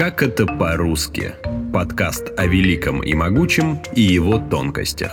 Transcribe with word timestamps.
Как 0.00 0.22
это 0.22 0.46
по-русски? 0.46 1.34
Подкаст 1.74 2.32
о 2.38 2.46
великом 2.46 3.02
и 3.02 3.12
могучем 3.12 3.80
и 3.94 4.00
его 4.00 4.38
тонкостях. 4.38 5.12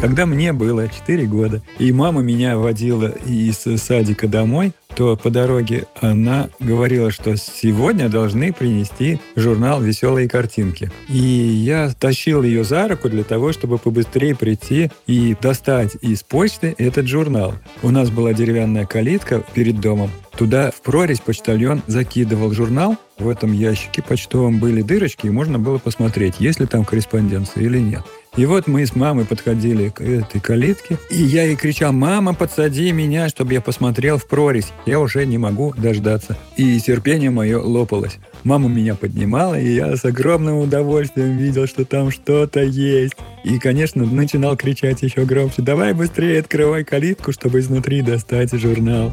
Когда 0.00 0.26
мне 0.26 0.52
было 0.52 0.88
4 0.88 1.24
года, 1.26 1.62
и 1.78 1.92
мама 1.92 2.20
меня 2.20 2.58
водила 2.58 3.12
из 3.24 3.58
садика 3.80 4.26
домой, 4.26 4.72
то 4.96 5.16
по 5.16 5.30
дороге 5.30 5.86
она 6.00 6.48
говорила, 6.58 7.12
что 7.12 7.36
сегодня 7.36 8.08
должны 8.08 8.52
принести 8.52 9.20
журнал 9.36 9.80
«Веселые 9.80 10.28
картинки». 10.28 10.90
И 11.08 11.16
я 11.16 11.92
тащил 11.96 12.42
ее 12.42 12.64
за 12.64 12.88
руку 12.88 13.08
для 13.08 13.22
того, 13.22 13.52
чтобы 13.52 13.78
побыстрее 13.78 14.34
прийти 14.34 14.90
и 15.06 15.36
достать 15.40 15.96
из 16.00 16.24
почты 16.24 16.74
этот 16.76 17.06
журнал. 17.06 17.54
У 17.84 17.90
нас 17.92 18.10
была 18.10 18.32
деревянная 18.32 18.84
калитка 18.84 19.44
перед 19.54 19.78
домом. 19.78 20.10
Туда 20.38 20.70
в 20.70 20.82
прорезь 20.82 21.18
почтальон 21.18 21.82
закидывал 21.88 22.52
журнал. 22.52 22.96
В 23.18 23.28
этом 23.28 23.52
ящике 23.52 24.02
почтовом 24.02 24.60
были 24.60 24.82
дырочки, 24.82 25.26
и 25.26 25.30
можно 25.30 25.58
было 25.58 25.78
посмотреть, 25.78 26.36
есть 26.38 26.60
ли 26.60 26.66
там 26.66 26.84
корреспонденция 26.84 27.64
или 27.64 27.80
нет. 27.80 28.02
И 28.36 28.46
вот 28.46 28.68
мы 28.68 28.86
с 28.86 28.94
мамой 28.94 29.24
подходили 29.24 29.88
к 29.88 30.00
этой 30.00 30.40
калитке, 30.40 30.96
и 31.10 31.16
я 31.20 31.42
ей 31.42 31.56
кричал, 31.56 31.92
«Мама, 31.92 32.34
подсади 32.34 32.92
меня, 32.92 33.28
чтобы 33.28 33.54
я 33.54 33.60
посмотрел 33.60 34.16
в 34.16 34.28
прорезь». 34.28 34.68
Я 34.86 35.00
уже 35.00 35.26
не 35.26 35.38
могу 35.38 35.74
дождаться. 35.76 36.38
И 36.56 36.78
терпение 36.78 37.30
мое 37.30 37.58
лопалось. 37.58 38.18
Мама 38.44 38.68
меня 38.68 38.94
поднимала, 38.94 39.58
и 39.58 39.74
я 39.74 39.96
с 39.96 40.04
огромным 40.04 40.58
удовольствием 40.58 41.36
видел, 41.36 41.66
что 41.66 41.84
там 41.84 42.12
что-то 42.12 42.60
есть. 42.62 43.16
И, 43.42 43.58
конечно, 43.58 44.06
начинал 44.06 44.56
кричать 44.56 45.02
еще 45.02 45.24
громче, 45.24 45.62
«Давай 45.62 45.94
быстрее 45.94 46.38
открывай 46.38 46.84
калитку, 46.84 47.32
чтобы 47.32 47.58
изнутри 47.58 48.02
достать 48.02 48.52
журнал». 48.52 49.12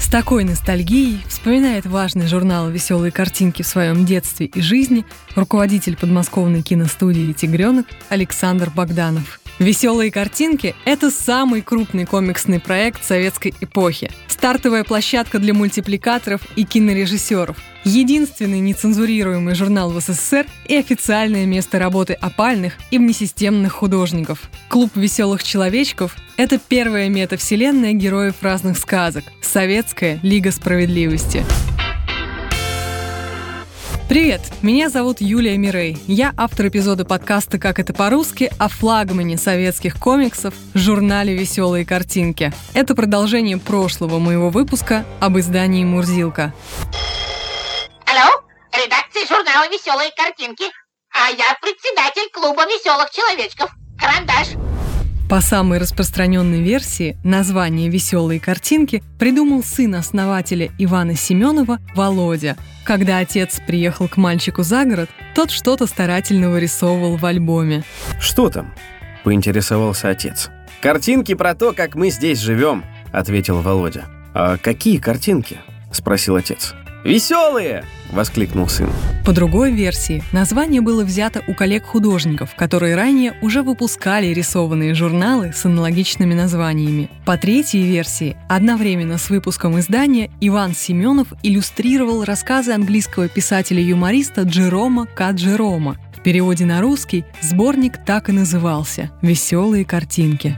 С 0.00 0.10
такой 0.10 0.44
ностальгией 0.44 1.20
вспоминает 1.28 1.84
важный 1.84 2.28
журнал 2.28 2.70
«Веселые 2.70 3.12
картинки» 3.12 3.62
в 3.62 3.66
своем 3.66 4.06
детстве 4.06 4.46
и 4.46 4.60
жизни 4.60 5.04
руководитель 5.34 5.96
подмосковной 5.96 6.62
киностудии 6.62 7.32
«Тигренок» 7.32 7.86
Александр 8.08 8.70
Богданов. 8.70 9.37
«Веселые 9.58 10.12
картинки»— 10.12 10.76
это 10.84 11.10
самый 11.10 11.62
крупный 11.62 12.06
комиксный 12.06 12.60
проект 12.60 13.04
советской 13.04 13.54
эпохи. 13.60 14.10
Стартовая 14.28 14.84
площадка 14.84 15.40
для 15.40 15.52
мультипликаторов 15.52 16.40
и 16.54 16.64
кинорежиссеров. 16.64 17.56
Единственный 17.82 18.60
нецензурируемый 18.60 19.54
журнал 19.54 19.90
в 19.90 20.00
СССР 20.00 20.46
и 20.66 20.76
официальное 20.76 21.46
место 21.46 21.78
работы 21.78 22.12
опальных 22.12 22.74
и 22.90 22.98
внесистемных 22.98 23.72
художников. 23.72 24.48
Клуб 24.68 24.92
веселых 24.94 25.42
человечков— 25.42 26.16
это 26.36 26.58
первая 26.58 27.08
метавселенная 27.08 27.94
героев 27.94 28.36
разных 28.42 28.78
сказок. 28.78 29.24
Советская 29.42 30.20
Лига 30.22 30.52
справедливости. 30.52 31.44
Привет, 34.08 34.40
меня 34.62 34.88
зовут 34.88 35.20
Юлия 35.20 35.58
Мирей. 35.58 35.98
Я 36.06 36.32
автор 36.38 36.68
эпизода 36.68 37.04
подкаста 37.04 37.58
«Как 37.58 37.78
это 37.78 37.92
по-русски» 37.92 38.50
о 38.58 38.68
флагмане 38.70 39.36
советских 39.36 39.98
комиксов 39.98 40.54
журнале 40.72 41.36
«Веселые 41.36 41.84
картинки». 41.84 42.50
Это 42.72 42.94
продолжение 42.94 43.58
прошлого 43.58 44.18
моего 44.18 44.48
выпуска 44.48 45.04
об 45.20 45.38
издании 45.38 45.84
«Мурзилка». 45.84 46.54
Алло, 48.06 48.42
редакция 48.72 49.26
журнала 49.26 49.68
«Веселые 49.68 50.10
картинки», 50.16 50.64
а 51.12 51.28
я 51.28 51.44
председатель 51.60 52.30
клуба 52.32 52.64
веселых 52.64 53.10
человечков. 53.10 53.70
Карандаш. 54.00 54.67
По 55.28 55.42
самой 55.42 55.78
распространенной 55.78 56.62
версии, 56.62 57.18
название 57.22 57.90
«Веселые 57.90 58.40
картинки» 58.40 59.02
придумал 59.18 59.62
сын 59.62 59.94
основателя 59.94 60.70
Ивана 60.78 61.16
Семенова 61.16 61.80
Володя. 61.94 62.56
Когда 62.82 63.18
отец 63.18 63.60
приехал 63.66 64.08
к 64.08 64.16
мальчику 64.16 64.62
за 64.62 64.86
город, 64.86 65.10
тот 65.34 65.50
что-то 65.50 65.86
старательно 65.86 66.48
вырисовывал 66.48 67.18
в 67.18 67.26
альбоме. 67.26 67.84
«Что 68.18 68.48
там?»– 68.48 68.72
поинтересовался 69.24 70.08
отец. 70.08 70.48
«Картинки 70.80 71.34
про 71.34 71.54
то, 71.54 71.74
как 71.74 71.94
мы 71.94 72.08
здесь 72.08 72.38
живем»,– 72.38 72.82
ответил 73.12 73.60
Володя. 73.60 74.06
«А 74.32 74.56
какие 74.56 74.96
картинки?»– 74.96 75.58
спросил 75.92 76.36
отец. 76.36 76.72
«Веселые!»— 77.04 77.84
воскликнул 78.12 78.66
сын. 78.66 78.88
По 79.28 79.34
другой 79.34 79.72
версии, 79.72 80.22
название 80.32 80.80
было 80.80 81.04
взято 81.04 81.44
у 81.46 81.52
коллег-художников, 81.52 82.54
которые 82.56 82.96
ранее 82.96 83.34
уже 83.42 83.62
выпускали 83.62 84.28
рисованные 84.28 84.94
журналы 84.94 85.52
с 85.54 85.66
аналогичными 85.66 86.32
названиями. 86.32 87.10
По 87.26 87.36
третьей 87.36 87.82
версии, 87.82 88.38
одновременно 88.48 89.18
с 89.18 89.28
выпуском 89.28 89.78
издания 89.80 90.30
Иван 90.40 90.74
Семенов 90.74 91.28
иллюстрировал 91.42 92.24
рассказы 92.24 92.72
английского 92.72 93.28
писателя-юмориста 93.28 94.44
Джерома 94.44 95.04
К. 95.04 95.32
Джерома. 95.32 95.98
В 96.16 96.22
переводе 96.22 96.64
на 96.64 96.80
русский 96.80 97.26
сборник 97.42 98.02
так 98.06 98.30
и 98.30 98.32
назывался 98.32 99.10
«Веселые 99.20 99.84
картинки». 99.84 100.56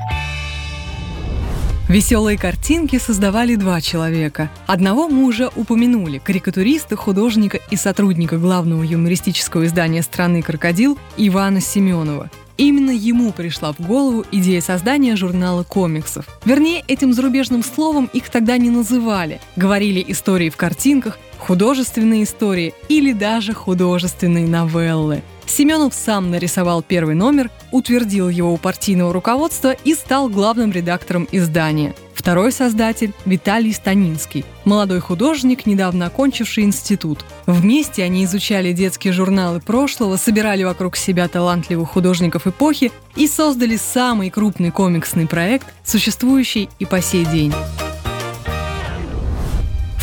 Веселые 1.91 2.39
картинки 2.39 3.01
создавали 3.01 3.57
два 3.57 3.81
человека. 3.81 4.49
Одного 4.69 5.09
мы 5.09 5.25
уже 5.25 5.51
упомянули– 5.57 6.19
карикатуриста, 6.25 6.95
художника 6.95 7.59
и 7.69 7.75
сотрудника 7.75 8.39
главного 8.39 8.85
юмористического 8.85 9.67
издания 9.67 10.03
страны 10.03 10.41
«Крокодил» 10.41 10.97
Ивана 11.17 11.61
Семенова. 11.61 12.31
Именно 12.57 12.93
ему 12.93 13.33
пришла 13.33 13.73
в 13.73 13.81
голову 13.81 14.25
идея 14.31 14.61
создания 14.61 15.17
журнала 15.17 15.65
комиксов. 15.65 16.27
Вернее, 16.45 16.85
этим 16.87 17.13
зарубежным 17.13 17.65
словом 17.65 18.09
их 18.13 18.31
тогда 18.31 18.57
не 18.57 18.71
называли. 18.71 19.41
Говорили 19.57 20.05
истории 20.07 20.49
в 20.49 20.57
картинках, 20.57 21.19
художественные 21.41 22.25
истории 22.25 22.75
или 22.89 23.13
даже 23.13 23.53
художественные 23.53 24.47
новеллы. 24.47 25.23
Семенов 25.47 25.95
сам 25.95 26.31
нарисовал 26.31 26.81
первый 26.81 27.17
номер, 27.17 27.51
утвердил 27.73 28.29
его 28.29 28.53
у 28.53 28.57
партийного 28.57 29.13
руководства 29.13 29.73
и 29.73 29.95
стал 29.95 30.29
главным 30.29 30.71
редактором 30.71 31.27
издания. 31.33 31.95
Второй 32.15 32.53
создатель– 32.53 33.15
Виталий 33.25 33.73
Станинский, 33.73 34.45
молодой 34.65 35.01
художник, 35.01 35.65
недавно 35.65 36.07
окончивший 36.07 36.65
институт. 36.65 37.25
Вместе 37.47 38.05
они 38.05 38.25
изучали 38.27 38.73
детские 38.73 39.13
журналы 39.13 39.59
прошлого, 39.61 40.17
собирали 40.17 40.63
вокруг 40.63 40.97
себя 40.97 41.27
талантливых 41.29 41.89
художников 41.89 42.47
эпохи 42.47 42.93
и 43.17 43.27
создали 43.27 43.77
самый 43.77 44.29
крупный 44.31 44.71
комиксный 44.71 45.27
проект, 45.27 45.67
существующий 45.83 46.69
и 46.79 46.85
по 46.85 47.01
сей 47.01 47.25
день. 47.25 47.55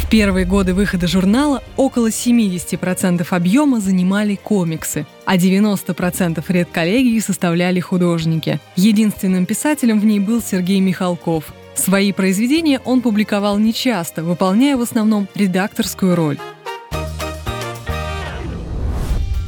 Первые 0.10 0.46
годы 0.46 0.74
выхода 0.74 1.06
журнала 1.06 1.62
около 1.76 2.08
70% 2.08 3.28
объема 3.30 3.82
занимали 3.82 4.36
комиксы, 4.36 5.06
а 5.26 5.36
90% 5.36 6.42
редколлегии 6.48 7.20
составляли 7.20 7.82
художники. 7.82 8.62
Единственным 8.78 9.46
писателем 9.46 10.00
в 10.00 10.06
ней 10.06 10.22
был 10.22 10.42
Сергей 10.42 10.80
Михалков. 10.80 11.54
Свои 11.76 12.14
произведения 12.14 12.80
он 12.86 13.02
публиковал 13.02 13.58
нечасто, 13.60 14.24
выполняя 14.24 14.78
в 14.78 14.82
основном 14.82 15.28
редакторскую 15.36 16.16
роль. 16.16 16.40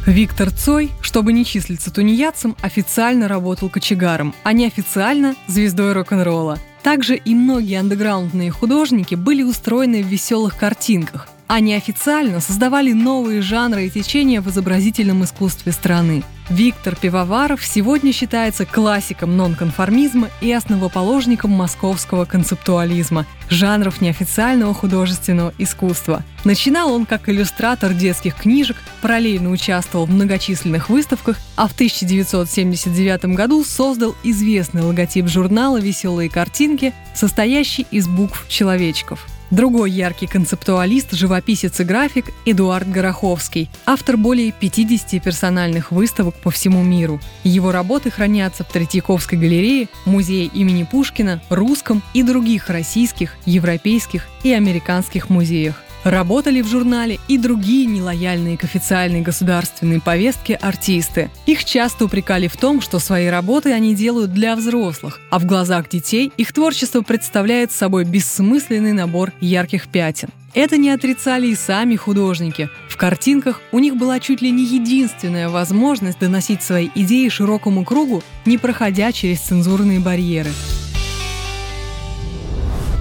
Виктор 0.05 0.51
Цой, 0.51 0.91
чтобы 1.01 1.31
не 1.31 1.45
числиться 1.45 1.89
тунеядцем, 1.89 2.57
официально 2.61 3.29
работал 3.29 3.69
кочегаром, 3.69 4.35
а 4.43 4.51
неофициально– 4.51 5.35
звездой 5.47 5.93
рок-н-ролла. 5.93 6.57
Также 6.83 7.15
и 7.15 7.35
многие 7.35 7.79
андеграундные 7.79 8.51
художники 8.51 9.15
были 9.15 9.43
устроены 9.43 10.01
в 10.01 10.07
веселых 10.07 10.57
картинках, 10.57 11.27
а 11.47 11.59
неофициально 11.59 12.39
создавали 12.39 12.93
новые 12.93 13.41
жанры 13.41 13.85
и 13.85 13.89
течения 13.89 14.41
в 14.41 14.49
изобразительном 14.49 15.23
искусстве 15.23 15.71
страны. 15.71 16.23
Виктор 16.49 16.95
Пивоваров 16.95 17.63
сегодня 17.63 18.11
считается 18.11 18.65
классиком 18.65 19.37
нонконформизма 19.37 20.29
и 20.41 20.51
основоположником 20.51 21.51
московского 21.51 22.25
концептуализма, 22.25 23.27
жанров 23.49 24.01
неофициального 24.01 24.73
художественного 24.73 25.53
искусства. 25.59 26.23
Начинал 26.45 26.91
он 26.91 27.05
как 27.05 27.29
иллюстратор 27.29 27.93
детских 27.93 28.35
книжек, 28.35 28.77
параллельно 29.01 29.51
участвовал 29.51 30.07
в 30.07 30.11
многочисленных 30.11 30.89
выставках, 30.89 31.37
а 31.55 31.67
в 31.67 31.73
1979 31.73 33.25
году 33.35 33.63
создал 33.63 34.15
известный 34.23 34.81
логотип 34.81 35.27
журнала 35.27 35.79
«Веселые 35.79 36.31
картинки», 36.31 36.93
состоящий 37.13 37.85
из 37.91 38.07
букв 38.07 38.47
человечков– 38.47 39.27
Другой 39.51 39.91
яркий 39.91 40.27
концептуалист, 40.27 41.13
живописец 41.13 41.79
и 41.79 41.83
график 41.83 42.25
Эдуард 42.45 42.87
Гороховский, 42.87 43.69
автор 43.85 44.15
более 44.15 44.51
50 44.51 45.21
персональных 45.23 45.91
выставок 45.91 46.35
по 46.35 46.51
всему 46.51 46.83
миру. 46.83 47.19
Его 47.43 47.71
работы 47.71 48.11
хранятся 48.11 48.63
в 48.63 48.71
Третьяковской 48.71 49.39
галерее, 49.39 49.89
музее 50.05 50.45
имени 50.45 50.83
Пушкина, 50.83 51.41
Русском 51.49 52.03
и 52.13 52.21
других 52.21 52.69
российских, 52.69 53.37
европейских 53.45 54.27
и 54.43 54.53
американских 54.53 55.29
музеях. 55.29 55.81
Работали 56.03 56.61
в 56.61 56.67
журнале 56.67 57.19
и 57.27 57.37
другие 57.37 57.85
нелояльные 57.85 58.57
к 58.57 58.63
официальной 58.63 59.21
государственной 59.21 59.99
повестке 59.99 60.55
артисты. 60.55 61.29
Их 61.45 61.65
часто 61.65 62.05
упрекали 62.05 62.47
в 62.47 62.55
том, 62.55 62.81
что 62.81 62.99
свои 62.99 63.27
работы 63.27 63.73
они 63.73 63.95
делают 63.95 64.33
для 64.33 64.55
взрослых, 64.55 65.19
а 65.29 65.39
в 65.39 65.45
глазах 65.45 65.89
детей 65.89 66.31
их 66.37 66.53
творчество 66.53 67.01
представляет 67.01 67.73
собой 67.73 68.05
бессмысленный 68.05 68.93
набор 68.93 69.33
ярких 69.41 69.87
пятен. 69.89 70.29
Это 70.53 70.77
не 70.77 70.89
отрицали 70.89 71.47
и 71.47 71.55
сами 71.55 71.95
художники. 71.95 72.69
В 72.89 72.97
картинках 72.97 73.61
у 73.71 73.79
них 73.79 73.95
была 73.97 74.19
чуть 74.19 74.41
ли 74.41 74.51
не 74.51 74.65
единственная 74.65 75.49
возможность 75.49 76.19
доносить 76.19 76.63
свои 76.63 76.89
идеи 76.95 77.29
широкому 77.29 77.85
кругу, 77.85 78.23
не 78.45 78.57
проходя 78.57 79.11
через 79.11 79.39
цензурные 79.41 79.99
барьеры. 79.99 80.49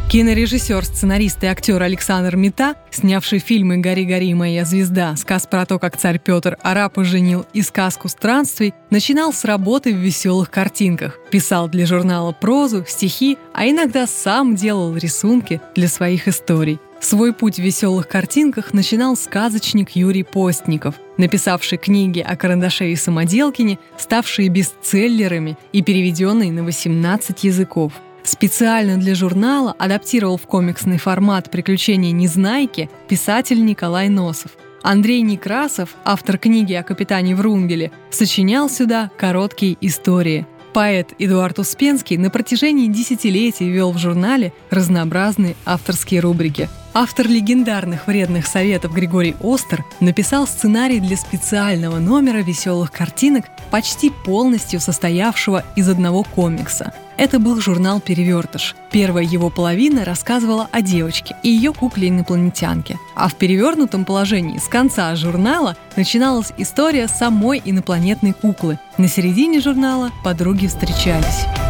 Кинорежиссер, 0.09 0.87
сценарист 0.87 1.45
и 1.45 1.47
актер 1.49 1.83
Александр 1.83 2.35
Мета, 2.35 2.77
снявший 2.91 3.41
фильмы 3.41 3.77
«Гори, 3.77 4.07
гори, 4.07 4.33
моя 4.33 4.65
звезда», 4.65 5.15
сказ 5.17 5.47
про 5.47 5.67
то, 5.67 5.79
как 5.79 5.99
царь 5.99 6.19
Петр 6.19 6.57
арапа 6.63 7.05
женил 7.05 7.45
и 7.53 7.61
сказку 7.61 8.09
странствий, 8.09 8.73
начинал 8.89 9.35
с 9.35 9.45
работы 9.45 9.93
в 9.93 9.99
веселых 9.99 10.51
картинках. 10.51 11.19
Писал 11.31 11.69
для 11.69 11.85
журнала 11.85 12.33
прозу, 12.33 12.87
стихи, 12.89 13.37
а 13.53 13.69
иногда 13.69 14.07
сам 14.07 14.57
делал 14.57 14.97
рисунки 14.97 15.61
для 15.77 15.89
своих 15.89 16.27
историй. 16.27 16.79
Свой 17.01 17.35
путь 17.35 17.57
в 17.57 17.63
веселых 17.63 18.09
картинках 18.09 18.73
начинал 18.73 19.15
сказочник 19.15 19.91
Юрий 19.91 20.23
Постников, 20.23 20.95
написавший 21.19 21.77
книги 21.77 22.21
о 22.21 22.35
карандаше 22.35 22.91
и 22.93 22.97
самоделкине, 22.97 23.79
ставшие 23.99 24.49
бестселлерами 24.49 25.59
и 25.73 25.83
переведенные 25.83 26.51
на 26.51 26.63
18 26.63 27.45
языков– 27.45 27.93
Специально 28.29 28.99
для 28.99 29.15
журнала 29.15 29.75
адаптировал 29.79 30.37
в 30.37 30.43
комиксный 30.43 30.99
формат 30.99 31.51
«Приключения 31.51 32.13
Незнайки» 32.13 32.91
писатель 33.09 33.65
Николай 33.65 34.11
Носов. 34.11 34.51
Андрей 34.83 35.23
Некрасов, 35.23 35.97
автор 36.05 36.37
книги 36.37 36.75
о 36.75 36.83
капитане 36.83 37.35
Врунгеле, 37.35 37.91
сочинял 38.11 38.69
сюда 38.69 39.11
короткие 39.17 39.79
истории. 39.81 40.47
Поэт 40.75 41.15
Эдуард 41.19 41.59
Успенский 41.59 42.19
на 42.19 42.29
протяжении 42.29 42.89
десятилетий 42.89 43.71
вел 43.71 43.93
в 43.93 43.99
журнале 43.99 44.53
разнообразные 44.69 45.57
авторские 45.65 46.21
рубрики. 46.21 46.69
Автор 46.95 47.27
легендарных 47.29 48.07
вредных 48.07 48.47
советов 48.47 48.93
Григорий 48.93 49.37
Остер 49.41 49.85
написал 50.01 50.47
сценарий 50.47 51.01
для 51.01 51.17
специального 51.17 51.99
номера 51.99 52.39
веселых 52.39 52.91
картинок, 52.91 53.47
почти 53.71 54.11
полностью 54.11 54.81
состоявшего 54.81 55.65
из 55.77 55.89
одного 55.89 56.25
комикса– 56.25 56.93
это 57.19 57.41
был 57.41 57.61
журнал 57.61 58.01
«Перевертыш». 58.01 58.77
Первая 58.93 59.25
его 59.25 59.51
половина 59.51 60.05
рассказывала 60.05 60.69
о 60.71 60.81
девочке 60.81 61.35
и 61.43 61.49
ее 61.49 61.73
кукле-инопланетянке. 61.73 62.97
А 63.17 63.29
в 63.29 63.35
перевернутом 63.35 64.05
положении 64.05 64.59
с 64.59 64.69
конца 64.69 65.15
журнала 65.17 65.77
начиналась 65.97 66.53
история 66.59 67.09
самой 67.09 67.61
инопланетной 67.65 68.33
куклы. 68.33 68.79
На 68.99 69.09
середине 69.09 69.61
журнала 69.61 70.13
подруги 70.23 70.69
встречались. 70.69 71.68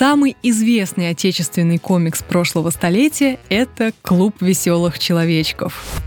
Самый 0.00 0.34
известный 0.42 1.10
отечественный 1.10 1.76
комикс 1.76 2.22
прошлого 2.22 2.70
столетия– 2.70 3.38
это 3.50 3.92
«Клуб 4.00 4.34
веселых 4.40 4.98
человечков». 4.98 6.00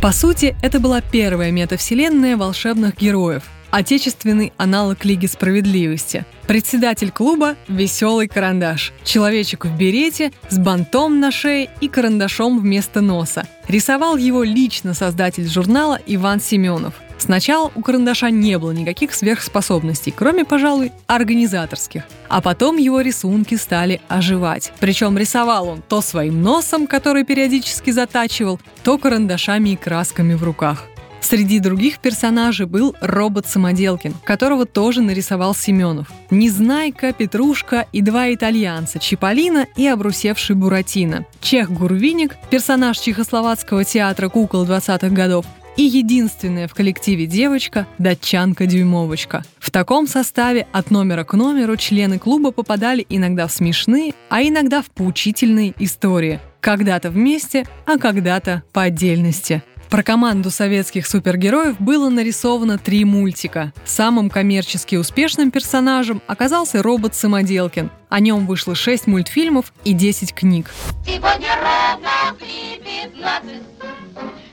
По 0.00 0.12
сути, 0.12 0.56
это 0.62 0.78
была 0.78 1.00
первая 1.00 1.50
метавселенная 1.50 2.36
волшебных 2.36 2.96
героев, 2.96 3.42
отечественный 3.72 4.52
аналог 4.56 5.04
Лиги 5.04 5.26
Справедливости. 5.26 6.24
Председатель 6.48 7.10
клуба– 7.10 7.56
веселый 7.68 8.26
карандаш. 8.26 8.94
Человечек 9.04 9.66
в 9.66 9.76
берете 9.76 10.32
с 10.48 10.58
бантом 10.58 11.20
на 11.20 11.30
шее 11.30 11.68
и 11.82 11.88
карандашом 11.88 12.58
вместо 12.58 13.02
носа. 13.02 13.46
Рисовал 13.68 14.16
его 14.16 14.42
лично 14.42 14.94
создатель 14.94 15.46
журнала 15.46 16.00
Иван 16.06 16.40
Семенов– 16.40 16.94
Сначала 17.18 17.70
у 17.74 17.82
карандаша 17.82 18.30
не 18.30 18.58
было 18.58 18.70
никаких 18.70 19.12
сверхспособностей, 19.12 20.14
кроме, 20.16 20.44
пожалуй, 20.44 20.92
организаторских. 21.06 22.04
А 22.28 22.40
потом 22.40 22.76
его 22.76 23.00
рисунки 23.00 23.56
стали 23.56 24.00
оживать. 24.08 24.72
Причем 24.78 25.18
рисовал 25.18 25.68
он 25.68 25.82
то 25.86 26.00
своим 26.00 26.42
носом, 26.42 26.86
который 26.86 27.24
периодически 27.24 27.90
затачивал, 27.90 28.60
то 28.84 28.98
карандашами 28.98 29.70
и 29.70 29.76
красками 29.76 30.34
в 30.34 30.44
руках. 30.44 30.84
Среди 31.20 31.58
других 31.58 31.98
персонажей 31.98 32.66
был 32.66 32.94
робот 33.00 33.46
Самоделкин, 33.46 34.14
которого 34.24 34.66
тоже 34.66 35.02
нарисовал 35.02 35.54
Семенов. 35.54 36.08
Незнайка, 36.30 37.12
Петрушка 37.12 37.86
и 37.92 38.00
два 38.02 38.32
итальянца– 38.32 38.98
Чиполлино 39.00 39.66
и 39.76 39.86
обрусевший 39.86 40.56
Буратино. 40.56 41.26
Чех 41.40 41.70
Гурвиник, 41.70 42.36
персонаж 42.50 42.98
чехословацкого 42.98 43.84
театра 43.84 44.28
кукол 44.28 44.64
20-х 44.64 45.08
годов, 45.08 45.44
и 45.76 45.82
единственная 45.84 46.66
в 46.66 46.74
коллективе 46.74 47.26
девочка– 47.26 47.86
датчанка-дюймовочка. 47.98 49.44
В 49.60 49.70
таком 49.70 50.08
составе 50.08 50.66
от 50.72 50.90
номера 50.90 51.22
к 51.22 51.34
номеру 51.34 51.76
члены 51.76 52.18
клуба 52.18 52.50
попадали 52.50 53.06
иногда 53.08 53.46
в 53.46 53.52
смешные, 53.52 54.12
а 54.28 54.42
иногда 54.42 54.82
в 54.82 54.90
поучительные 54.90 55.74
истории. 55.78 56.40
Когда-то 56.60 57.10
вместе, 57.10 57.64
а 57.86 57.96
когда-то 57.96 58.64
по 58.72 58.82
отдельности. 58.82 59.62
Про 59.90 60.02
команду 60.02 60.50
советских 60.50 61.06
супергероев 61.06 61.80
было 61.80 62.10
нарисовано 62.10 62.76
три 62.78 63.04
мультика. 63.06 63.72
Самым 63.86 64.28
коммерчески 64.28 64.96
успешным 64.96 65.50
персонажем 65.50 66.20
оказался 66.26 66.82
робот 66.82 67.14
Самоделкин. 67.14 67.90
О 68.10 68.20
нем 68.20 68.46
вышло 68.46 68.74
6 68.74 69.06
мультфильмов 69.06 69.72
и 69.84 69.94
10 69.94 70.34
книг. 70.34 70.70
Сегодня 71.06 71.56
ровно 71.56 72.34
в 72.34 72.38
15 72.38 73.62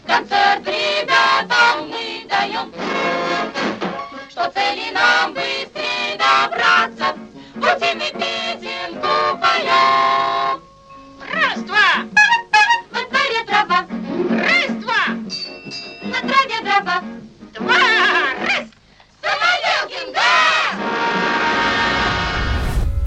концерт 0.08 0.68
ребятам 0.68 1.90
мы 1.90 2.26
даем, 2.30 2.72
что 4.30 4.50
цели 4.52 4.85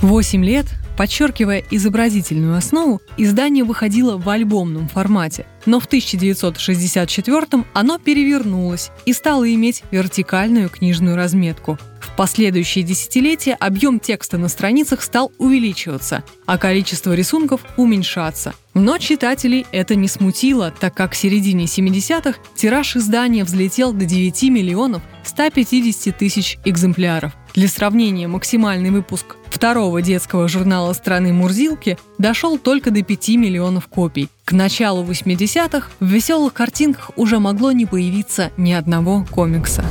Восемь 0.09 0.43
лет 0.43 0.65
Подчеркивая 0.97 1.63
изобразительную 1.71 2.57
основу, 2.57 3.01
издание 3.19 3.63
выходило 3.63 4.17
в 4.17 4.29
альбомном 4.29 4.89
формате, 4.89 5.47
но 5.65 5.79
в 5.79 5.85
1964 5.85 7.65
оно 7.73 7.99
перевернулось 7.99 8.91
и 9.07 9.13
стало 9.13 9.53
иметь 9.55 9.85
вертикальную 9.93 10.69
книжную 10.71 11.15
разметку. 11.15 11.79
В 12.01 12.17
последующие 12.17 12.83
десятилетия 12.83 13.55
объем 13.55 14.01
текста 14.01 14.39
на 14.39 14.49
страницах 14.49 15.03
стал 15.03 15.31
увеличиваться, 15.39 16.25
а 16.47 16.59
количество 16.59 17.13
рисунков 17.13 17.61
уменьшаться. 17.77 18.55
Но 18.75 18.99
читателей 18.99 19.67
это 19.71 19.95
не 19.95 20.09
смутило, 20.09 20.75
так 20.81 20.95
как 20.95 21.13
к 21.13 21.15
середине 21.15 21.67
70-х 21.67 22.41
тираж 22.57 22.97
издания 22.97 23.45
взлетел 23.45 23.93
до 23.93 24.05
9 24.05 24.43
миллионов 24.45 25.03
150 25.23 26.19
тысяч 26.19 26.59
экземпляров. 26.65 27.35
Для 27.55 27.69
сравнения, 27.69 28.29
максимальный 28.29 28.91
выпуск 28.91 29.37
второго 29.51 30.03
детского 30.03 30.49
журнала 30.49 30.93
страны 30.93 31.33
Мурзилки 31.33 31.99
дошел 32.19 32.59
только 32.59 32.91
до 32.91 33.03
5 33.03 33.29
миллионов 33.31 33.89
копий. 33.89 34.29
К 34.45 34.53
началу 34.53 35.05
80-х 35.05 35.89
в 36.01 36.07
веселых 36.07 36.53
картинках 36.53 37.11
уже 37.17 37.39
могло 37.39 37.73
не 37.73 37.87
появиться 37.87 38.53
ни 38.57 38.73
одного 38.73 39.27
комикса. 39.31 39.85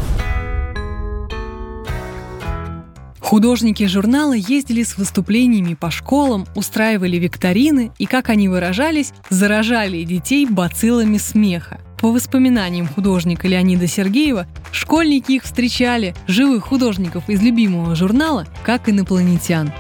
Художники 3.20 3.86
журнала 3.88 4.32
ездили 4.32 4.84
с 4.84 4.98
выступлениями 4.98 5.74
по 5.74 5.92
школам, 5.92 6.48
устраивали 6.56 7.18
викторины 7.18 7.92
и, 7.98 8.06
как 8.06 8.30
они 8.30 8.48
выражались, 8.48 9.12
заражали 9.30 10.04
детей 10.04 10.46
бациллами 10.46 11.18
смеха. 11.18 11.82
По 12.08 12.12
воспоминаниям 12.12 12.88
художника 12.88 13.50
Леонида 13.50 13.86
Сергеева, 13.86 14.48
школьники 14.72 15.34
их 15.34 15.44
встречали, 15.44 16.16
живых 16.26 16.64
художников 16.64 17.28
из 17.28 17.42
любимого 17.42 17.98
журнала, 17.98 18.48
как 18.64 18.88
инопланетян. 18.88 19.74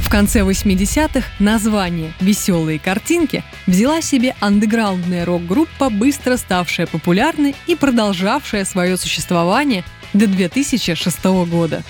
В 0.00 0.08
конце 0.10 0.40
80-х 0.40 1.26
название 1.38 2.14
«Веселые 2.18 2.78
картинки» 2.78 3.42
взяла 3.66 4.00
себе 4.00 4.34
андеграундная 4.40 5.26
рок-группа, 5.26 5.90
быстро 5.90 6.38
ставшая 6.38 6.86
популярной 6.86 7.54
и 7.66 7.74
продолжавшая 7.74 8.64
свое 8.64 8.96
существование 8.96 9.84
до 10.14 10.26
2006 10.26 11.24
года. 11.24 11.82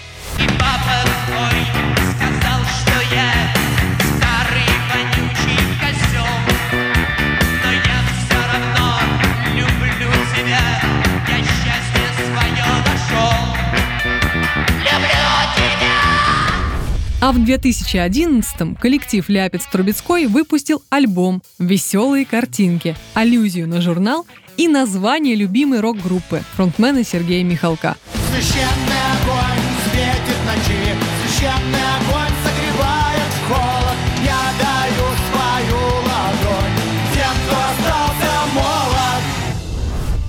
А 17.21 17.33
в 17.33 17.38
2011-м 17.38 18.75
коллектив 18.75 19.26
«Ляпец 19.31 19.64
Трубецкой» 19.73 20.26
выпустил 20.26 20.83
альбом 20.90 21.43
«Веселые 21.59 22.26
картинки», 22.26 22.97
аллюзию 23.14 23.66
на 23.66 23.81
журнал 23.81 24.26
и 24.56 24.68
название 24.68 25.34
любимой 25.34 25.80
рок-группы 25.80 26.42
фронтмена 26.54 27.04
Сергея 27.04 27.44
Михалка. 27.44 27.96
Священный 28.30 29.02
огонь 29.14 29.64
светит 29.90 30.38
ночи, 30.46 30.94
священный 31.23 31.84
огонь 31.99 32.34
согревает 32.44 33.32
холод. 33.49 33.99
Я 34.25 34.42
даю 34.58 35.06
свою 35.30 35.80
ладонь 36.02 36.76
тем, 37.14 37.34
кто 37.46 37.56
остался 37.56 38.32
молод. 38.54 39.23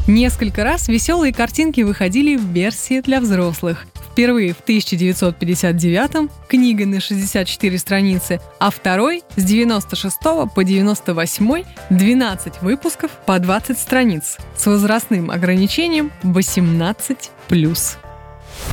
Несколько 0.07 0.63
раз 0.63 0.87
веселые 0.87 1.33
картинки 1.33 1.81
выходили 1.81 2.35
в 2.35 2.45
версии 2.45 3.01
для 3.01 3.19
взрослых. 3.19 3.85
Впервые 4.15 4.53
в 4.53 4.61
1959 4.61 6.31
книга 6.47 6.85
на 6.85 7.01
64 7.01 7.77
страницы, 7.77 8.39
а 8.59 8.71
второй 8.71 9.23
с 9.35 9.43
96 9.43 10.17
по 10.55 10.63
98 10.63 11.63
12 11.89 12.61
выпусков 12.61 13.11
по 13.25 13.37
20 13.39 13.77
страниц 13.77 14.37
с 14.55 14.67
возрастным 14.67 15.29
ограничением 15.31 16.13
18+. 16.23 17.17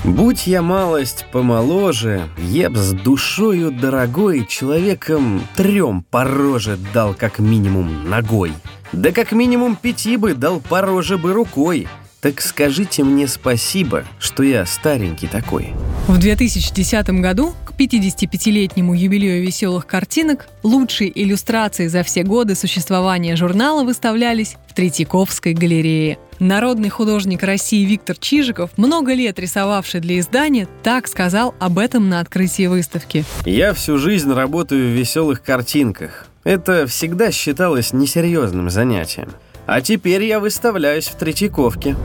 Будь 0.04 0.46
я 0.46 0.62
малость 0.62 1.26
помоложе, 1.32 2.28
я 2.38 2.70
б 2.70 2.76
с 2.76 2.92
душою 2.92 3.72
дорогой 3.72 4.46
человеком 4.46 5.42
трем 5.56 6.04
по 6.08 6.22
роже 6.22 6.78
дал 6.94 7.14
как 7.14 7.40
минимум 7.40 8.08
ногой. 8.08 8.52
Да 8.92 9.11
как 9.11 9.32
минимум 9.32 9.75
пяти 9.75 10.16
бы 10.16 10.34
дал 10.34 10.61
по 10.61 10.82
роже 10.82 11.18
бы 11.18 11.32
рукой. 11.32 11.88
Так 12.23 12.41
скажите 12.41 13.02
мне 13.02 13.26
спасибо, 13.26 14.05
что 14.21 14.45
я 14.45 14.64
старенький 14.64 15.26
такой. 15.26 15.75
В 16.07 16.19
2010 16.19 17.21
году 17.21 17.52
к 17.64 17.73
55-летнему 17.73 18.95
юбилею 18.95 19.43
веселых 19.43 19.88
картинок 19.88 20.47
лучшие 20.62 21.11
иллюстрации 21.21 21.88
за 21.88 22.05
все 22.05 22.23
годы 22.23 22.55
существования 22.55 23.35
журнала 23.35 23.83
выставлялись 23.83 24.55
в 24.69 24.75
Третьяковской 24.75 25.52
галерее. 25.52 26.17
Народный 26.38 26.91
художник 26.91 27.43
России 27.43 27.85
Виктор 27.85 28.17
Чижиков, 28.17 28.71
много 28.76 29.14
лет 29.14 29.41
рисовавший 29.41 29.99
для 29.99 30.21
издания, 30.21 30.69
так 30.85 31.09
сказал 31.09 31.57
об 31.59 31.76
этом 31.76 32.09
на 32.09 32.21
открытии 32.21 32.69
выставки. 32.69 33.25
Я 33.45 33.75
всю 33.75 33.99
жизнь 33.99 34.33
работаю 34.33 34.93
в 34.93 34.97
веселых 34.97 35.43
картинках. 35.43 36.29
Это 36.45 36.87
всегда 36.87 37.33
считалось 37.33 37.93
несерьезным 37.93 38.71
занятием. 38.71 39.31
А 39.66 39.81
теперь 39.81 40.25
я 40.25 40.40
выставляюсь 40.40 41.09
в 41.09 41.16
Третьяковке. 41.16 41.97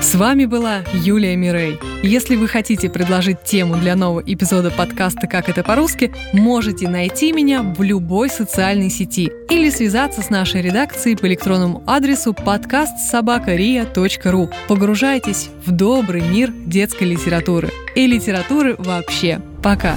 С 0.00 0.14
вами 0.14 0.46
была 0.46 0.78
Юлия 0.92 1.36
Мирей. 1.36 1.78
Если 2.02 2.34
вы 2.34 2.48
хотите 2.48 2.90
предложить 2.90 3.44
тему 3.44 3.76
для 3.76 3.94
нового 3.94 4.24
эпизода 4.26 4.70
подкаста 4.70 5.28
«Как 5.28 5.48
это 5.48 5.62
по-русски», 5.62 6.12
можете 6.32 6.88
найти 6.88 7.32
меня 7.32 7.62
в 7.62 7.80
любой 7.82 8.28
социальной 8.28 8.90
сети 8.90 9.30
или 9.50 9.70
связаться 9.70 10.22
с 10.22 10.30
нашей 10.30 10.62
редакцией 10.62 11.16
по 11.16 11.26
электронному 11.26 11.84
адресу 11.86 12.34
подкастсобакария.ру. 12.34 14.50
Погружайтесь 14.66 15.50
в 15.64 15.70
добрый 15.70 16.22
мир 16.22 16.52
детской 16.66 17.04
литературы 17.04 17.70
и 17.94 18.08
литературы 18.08 18.74
вообще. 18.78 19.40
Пока! 19.62 19.94